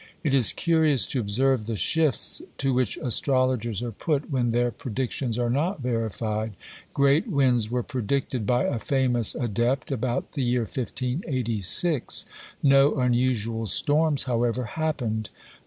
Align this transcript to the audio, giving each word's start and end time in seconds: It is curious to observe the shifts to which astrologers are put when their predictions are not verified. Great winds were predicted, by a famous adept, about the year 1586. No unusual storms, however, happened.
It 0.23 0.33
is 0.33 0.51
curious 0.51 1.05
to 1.05 1.19
observe 1.19 1.67
the 1.67 1.75
shifts 1.75 2.41
to 2.57 2.73
which 2.73 2.97
astrologers 2.97 3.83
are 3.83 3.91
put 3.91 4.31
when 4.31 4.51
their 4.51 4.71
predictions 4.71 5.37
are 5.37 5.47
not 5.51 5.81
verified. 5.81 6.53
Great 6.95 7.27
winds 7.27 7.69
were 7.69 7.83
predicted, 7.83 8.47
by 8.47 8.63
a 8.63 8.79
famous 8.79 9.35
adept, 9.35 9.91
about 9.91 10.31
the 10.31 10.41
year 10.41 10.61
1586. 10.61 12.25
No 12.63 12.95
unusual 12.95 13.67
storms, 13.67 14.23
however, 14.23 14.63
happened. 14.63 15.29